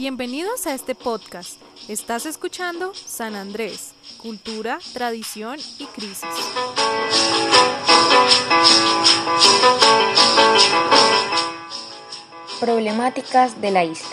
Bienvenidos 0.00 0.66
a 0.66 0.72
este 0.72 0.94
podcast. 0.94 1.60
Estás 1.86 2.24
escuchando 2.24 2.94
San 2.94 3.34
Andrés, 3.34 3.92
cultura, 4.16 4.78
tradición 4.94 5.58
y 5.78 5.84
crisis. 5.84 6.24
Problemáticas 12.58 13.60
de 13.60 13.70
la 13.72 13.84
isla. 13.84 14.08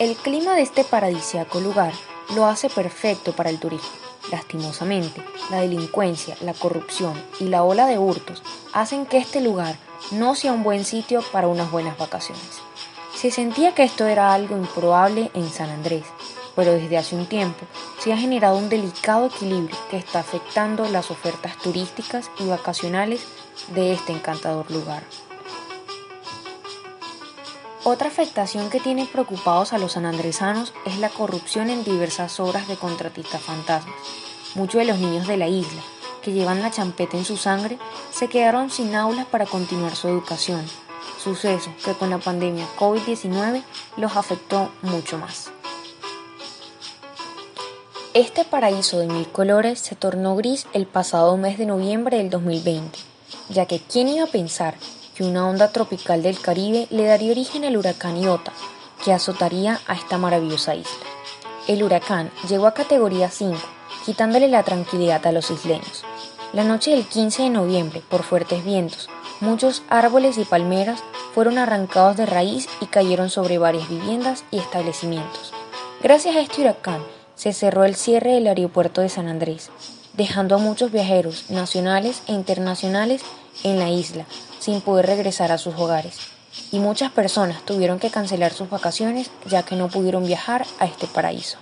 El 0.00 0.16
clima 0.16 0.56
de 0.56 0.62
este 0.62 0.82
paradisíaco 0.82 1.60
lugar 1.60 1.92
lo 2.34 2.46
hace 2.46 2.68
perfecto 2.68 3.32
para 3.32 3.50
el 3.50 3.60
turismo. 3.60 3.90
Lastimosamente, 4.32 5.22
la 5.52 5.60
delincuencia, 5.60 6.36
la 6.40 6.52
corrupción 6.52 7.14
y 7.38 7.44
la 7.44 7.62
ola 7.62 7.86
de 7.86 7.96
hurtos 7.96 8.42
hacen 8.72 9.06
que 9.06 9.18
este 9.18 9.40
lugar 9.40 9.76
no 10.10 10.34
sea 10.34 10.52
un 10.52 10.64
buen 10.64 10.84
sitio 10.84 11.22
para 11.30 11.46
unas 11.46 11.70
buenas 11.70 11.96
vacaciones. 11.96 12.71
Se 13.22 13.30
sentía 13.30 13.72
que 13.72 13.84
esto 13.84 14.08
era 14.08 14.34
algo 14.34 14.56
improbable 14.56 15.30
en 15.34 15.48
San 15.48 15.70
Andrés, 15.70 16.02
pero 16.56 16.72
desde 16.72 16.98
hace 16.98 17.14
un 17.14 17.26
tiempo 17.26 17.66
se 18.00 18.12
ha 18.12 18.16
generado 18.16 18.56
un 18.56 18.68
delicado 18.68 19.26
equilibrio 19.26 19.78
que 19.88 19.96
está 19.96 20.18
afectando 20.18 20.88
las 20.88 21.12
ofertas 21.12 21.56
turísticas 21.58 22.32
y 22.40 22.48
vacacionales 22.48 23.24
de 23.76 23.92
este 23.92 24.10
encantador 24.10 24.68
lugar. 24.72 25.04
Otra 27.84 28.08
afectación 28.08 28.70
que 28.70 28.80
tiene 28.80 29.06
preocupados 29.06 29.72
a 29.72 29.78
los 29.78 29.92
sanandresanos 29.92 30.74
es 30.84 30.98
la 30.98 31.08
corrupción 31.08 31.70
en 31.70 31.84
diversas 31.84 32.40
obras 32.40 32.66
de 32.66 32.74
contratistas 32.74 33.40
fantasmas. 33.40 33.94
Muchos 34.56 34.80
de 34.80 34.86
los 34.86 34.98
niños 34.98 35.28
de 35.28 35.36
la 35.36 35.46
isla, 35.46 35.82
que 36.22 36.32
llevan 36.32 36.60
la 36.60 36.72
champeta 36.72 37.16
en 37.16 37.24
su 37.24 37.36
sangre, 37.36 37.78
se 38.10 38.26
quedaron 38.26 38.68
sin 38.68 38.96
aulas 38.96 39.26
para 39.26 39.46
continuar 39.46 39.94
su 39.94 40.08
educación, 40.08 40.66
suceso 41.22 41.70
que 41.84 41.92
con 41.94 42.10
la 42.10 42.18
pandemia 42.18 42.66
COVID-19 42.78 43.62
los 43.96 44.16
afectó 44.16 44.70
mucho 44.82 45.18
más. 45.18 45.50
Este 48.14 48.44
paraíso 48.44 48.98
de 48.98 49.06
mil 49.06 49.26
colores 49.28 49.78
se 49.78 49.94
tornó 49.94 50.36
gris 50.36 50.66
el 50.74 50.86
pasado 50.86 51.36
mes 51.36 51.56
de 51.56 51.66
noviembre 51.66 52.18
del 52.18 52.28
2020, 52.28 52.98
ya 53.48 53.66
que 53.66 53.80
quién 53.80 54.08
iba 54.08 54.24
a 54.24 54.30
pensar 54.30 54.74
que 55.14 55.24
una 55.24 55.48
onda 55.48 55.72
tropical 55.72 56.22
del 56.22 56.38
Caribe 56.38 56.86
le 56.90 57.04
daría 57.04 57.32
origen 57.32 57.64
al 57.64 57.76
huracán 57.76 58.20
Iota, 58.20 58.52
que 59.04 59.12
azotaría 59.12 59.80
a 59.86 59.94
esta 59.94 60.18
maravillosa 60.18 60.74
isla. 60.74 61.06
El 61.68 61.82
huracán 61.82 62.30
llegó 62.48 62.66
a 62.66 62.74
categoría 62.74 63.30
5, 63.30 63.56
quitándole 64.04 64.48
la 64.48 64.62
tranquilidad 64.62 65.26
a 65.26 65.32
los 65.32 65.50
isleños. 65.50 66.04
La 66.52 66.64
noche 66.64 66.90
del 66.90 67.06
15 67.06 67.44
de 67.44 67.50
noviembre, 67.50 68.02
por 68.10 68.24
fuertes 68.24 68.62
vientos, 68.62 69.08
muchos 69.40 69.82
árboles 69.88 70.36
y 70.38 70.44
palmeras 70.44 71.02
fueron 71.34 71.58
arrancados 71.58 72.16
de 72.16 72.26
raíz 72.26 72.68
y 72.80 72.86
cayeron 72.86 73.30
sobre 73.30 73.58
varias 73.58 73.88
viviendas 73.88 74.44
y 74.50 74.58
establecimientos. 74.58 75.52
Gracias 76.02 76.36
a 76.36 76.40
este 76.40 76.60
huracán 76.60 77.02
se 77.34 77.52
cerró 77.52 77.84
el 77.84 77.96
cierre 77.96 78.32
del 78.32 78.46
aeropuerto 78.46 79.00
de 79.00 79.08
San 79.08 79.28
Andrés, 79.28 79.70
dejando 80.14 80.56
a 80.56 80.58
muchos 80.58 80.92
viajeros 80.92 81.50
nacionales 81.50 82.22
e 82.26 82.32
internacionales 82.32 83.22
en 83.64 83.78
la 83.78 83.88
isla 83.90 84.26
sin 84.58 84.80
poder 84.80 85.06
regresar 85.06 85.52
a 85.52 85.58
sus 85.58 85.74
hogares. 85.74 86.18
Y 86.70 86.78
muchas 86.78 87.10
personas 87.10 87.64
tuvieron 87.64 87.98
que 87.98 88.10
cancelar 88.10 88.52
sus 88.52 88.68
vacaciones 88.68 89.30
ya 89.46 89.62
que 89.62 89.74
no 89.74 89.88
pudieron 89.88 90.26
viajar 90.26 90.66
a 90.78 90.84
este 90.84 91.06
paraíso. 91.06 91.58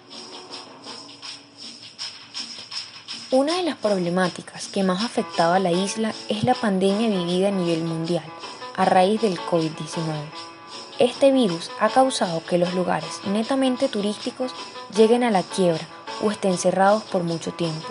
Una 3.30 3.56
de 3.56 3.62
las 3.62 3.76
problemáticas 3.76 4.66
que 4.66 4.82
más 4.82 5.04
afectaba 5.04 5.56
a 5.56 5.60
la 5.60 5.70
isla 5.70 6.12
es 6.28 6.42
la 6.42 6.54
pandemia 6.54 7.08
vivida 7.08 7.48
a 7.48 7.52
nivel 7.52 7.84
mundial 7.84 8.24
a 8.80 8.86
raíz 8.86 9.20
del 9.20 9.38
COVID-19. 9.38 10.06
Este 10.98 11.32
virus 11.32 11.70
ha 11.80 11.90
causado 11.90 12.42
que 12.42 12.56
los 12.56 12.72
lugares 12.72 13.20
netamente 13.26 13.90
turísticos 13.90 14.54
lleguen 14.96 15.22
a 15.22 15.30
la 15.30 15.42
quiebra 15.42 15.86
o 16.22 16.30
estén 16.30 16.56
cerrados 16.56 17.02
por 17.02 17.22
mucho 17.22 17.52
tiempo. 17.52 17.88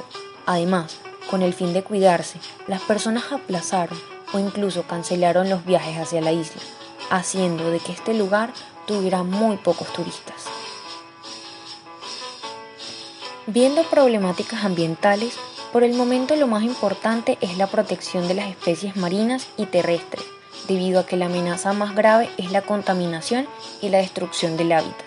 Además, 0.47 0.97
con 1.29 1.43
el 1.43 1.53
fin 1.53 1.73
de 1.73 1.83
cuidarse, 1.83 2.39
las 2.65 2.81
personas 2.81 3.31
aplazaron 3.31 3.99
o 4.33 4.39
incluso 4.39 4.81
cancelaron 4.81 5.47
los 5.47 5.63
viajes 5.63 5.95
hacia 5.99 6.21
la 6.21 6.31
isla, 6.31 6.61
haciendo 7.11 7.69
de 7.69 7.77
que 7.77 7.91
este 7.91 8.15
lugar 8.15 8.51
tuviera 8.87 9.21
muy 9.21 9.57
pocos 9.57 9.93
turistas. 9.93 10.45
Viendo 13.45 13.83
problemáticas 13.83 14.65
ambientales, 14.65 15.37
por 15.71 15.83
el 15.83 15.93
momento 15.93 16.35
lo 16.35 16.47
más 16.47 16.63
importante 16.63 17.37
es 17.41 17.59
la 17.59 17.67
protección 17.67 18.27
de 18.27 18.33
las 18.33 18.49
especies 18.49 18.95
marinas 18.95 19.45
y 19.55 19.67
terrestres, 19.67 20.25
debido 20.67 20.99
a 20.99 21.05
que 21.05 21.17
la 21.17 21.25
amenaza 21.25 21.73
más 21.73 21.95
grave 21.95 22.29
es 22.37 22.51
la 22.51 22.61
contaminación 22.61 23.47
y 23.81 23.89
la 23.89 23.99
destrucción 23.99 24.57
del 24.57 24.71
hábitat. 24.71 25.05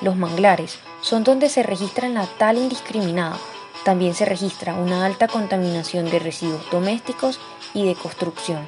Los 0.00 0.16
manglares 0.16 0.78
son 1.02 1.24
donde 1.24 1.48
se 1.48 1.62
registra 1.62 2.08
la 2.08 2.26
tal 2.38 2.58
indiscriminada. 2.58 3.36
También 3.84 4.14
se 4.14 4.24
registra 4.24 4.74
una 4.74 5.04
alta 5.04 5.28
contaminación 5.28 6.10
de 6.10 6.18
residuos 6.18 6.68
domésticos 6.70 7.38
y 7.74 7.86
de 7.86 7.94
construcción, 7.94 8.66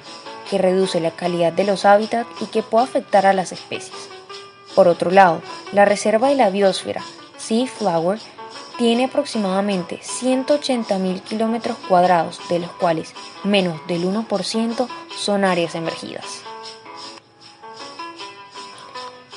que 0.51 0.59
reduce 0.59 1.01
la 1.01 1.11
calidad 1.11 1.53
de 1.53 1.65
los 1.65 1.85
hábitats 1.85 2.29
y 2.41 2.47
que 2.47 2.63
puede 2.63 2.85
afectar 2.85 3.27
a 3.27 3.33
las 3.33 3.53
especies. 3.53 4.09
Por 4.75 4.89
otro 4.89 5.11
lado, 5.11 5.41
la 5.73 5.87
reserva 5.87 6.29
de 6.29 6.35
la 6.35 6.51
biosfera 6.51 7.03
Sea 7.39 7.67
Flower 7.67 8.19
tiene 8.79 9.05
aproximadamente 9.05 10.01
180.000 10.01 11.23
kilómetros 11.23 11.77
cuadrados, 11.89 12.41
de 12.49 12.59
los 12.59 12.71
cuales 12.73 13.15
menos 13.45 13.81
del 13.87 14.05
1% 14.05 14.89
son 15.17 15.45
áreas 15.45 15.75
emergidas. 15.75 16.43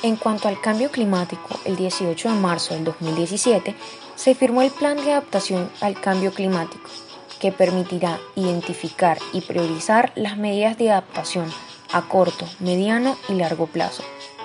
En 0.02 0.16
cuanto 0.16 0.48
al 0.48 0.60
cambio 0.60 0.90
climático, 0.90 1.60
el 1.64 1.76
18 1.76 2.30
de 2.30 2.34
marzo 2.34 2.74
del 2.74 2.84
2017 2.84 3.74
se 4.14 4.34
firmó 4.34 4.62
el 4.62 4.70
Plan 4.70 4.96
de 4.96 5.12
Adaptación 5.12 5.70
al 5.80 6.00
Cambio 6.00 6.32
Climático, 6.32 6.88
que 7.38 7.52
permitirá 7.52 8.18
identificar 8.34 9.18
y 9.32 9.42
priorizar 9.42 10.12
las 10.14 10.36
medidas 10.36 10.76
de 10.78 10.90
adaptación 10.90 11.50
a 11.92 12.02
corto, 12.02 12.46
mediano 12.60 13.16
y 13.28 13.34
largo 13.34 13.66
plazo, 13.66 14.02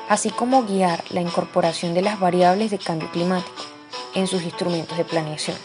así 0.10 0.30
como 0.30 0.64
guiar 0.64 1.04
la 1.10 1.22
incorporación 1.22 1.94
de 1.94 2.02
las 2.02 2.20
variables 2.20 2.72
de 2.72 2.78
cambio 2.78 3.10
climático 3.12 3.65
en 4.16 4.28
sus 4.28 4.44
instrumentos 4.44 4.98
de 4.98 5.06
planeación. 5.06 5.58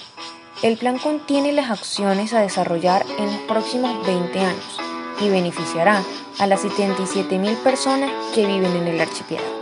El 0.63 0.77
plan 0.77 0.99
contiene 0.99 1.53
las 1.53 1.71
acciones 1.71 2.35
a 2.35 2.43
desarrollar 2.43 3.07
en 3.19 3.27
los 3.27 3.41
próximos 3.49 4.07
20 4.07 4.39
años 4.41 4.81
y 5.21 5.29
beneficiará 5.29 6.03
a 6.39 6.47
las 6.47 6.65
77.000 6.65 7.57
personas 7.63 8.11
que 8.35 8.47
viven 8.47 8.77
en 8.77 8.89
el 8.89 9.01
archipiélago. 9.01 9.60